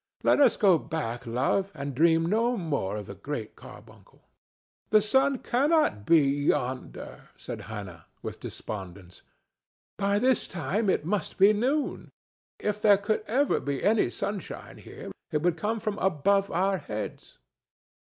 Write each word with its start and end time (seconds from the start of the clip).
Let 0.23 0.41
us 0.41 0.57
go 0.57 0.79
back, 0.79 1.27
love, 1.27 1.71
and 1.75 1.93
dream 1.93 2.25
no 2.25 2.57
more 2.57 2.97
of 2.97 3.05
the 3.05 3.13
Great 3.13 3.55
Carbuncle." 3.55 4.23
"The 4.89 4.99
sun 4.99 5.37
cannot 5.37 6.07
be 6.07 6.21
yonder," 6.25 7.29
said 7.37 7.61
Hannah, 7.69 8.07
with 8.23 8.39
despondence. 8.39 9.21
"By 9.99 10.17
this 10.17 10.47
time 10.47 10.89
it 10.89 11.05
must 11.05 11.37
be 11.37 11.53
noon; 11.53 12.09
if 12.57 12.81
there 12.81 12.97
could 12.97 13.21
ever 13.27 13.59
be 13.59 13.83
any 13.83 14.09
sunshine 14.09 14.79
here, 14.79 15.11
it 15.29 15.43
would 15.43 15.55
come 15.55 15.79
from 15.79 15.99
above 15.99 16.49
our 16.49 16.79
heads." 16.79 17.37